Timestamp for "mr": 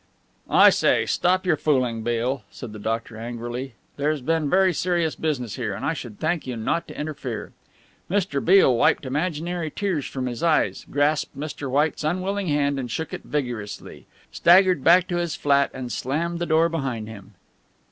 8.09-8.43, 11.39-11.69